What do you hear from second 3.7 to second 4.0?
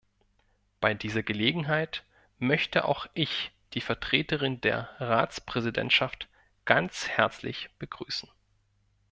die